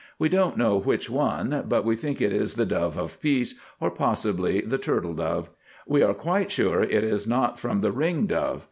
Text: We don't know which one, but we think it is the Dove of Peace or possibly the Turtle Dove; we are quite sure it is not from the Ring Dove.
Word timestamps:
We 0.17 0.29
don't 0.29 0.57
know 0.57 0.77
which 0.79 1.11
one, 1.11 1.63
but 1.69 1.85
we 1.85 1.95
think 1.95 2.19
it 2.21 2.33
is 2.33 2.55
the 2.55 2.65
Dove 2.65 2.97
of 2.97 3.21
Peace 3.21 3.53
or 3.79 3.91
possibly 3.91 4.61
the 4.61 4.79
Turtle 4.79 5.13
Dove; 5.13 5.51
we 5.85 6.01
are 6.01 6.15
quite 6.15 6.49
sure 6.51 6.81
it 6.81 7.03
is 7.03 7.27
not 7.27 7.59
from 7.59 7.81
the 7.81 7.91
Ring 7.91 8.25
Dove. 8.25 8.59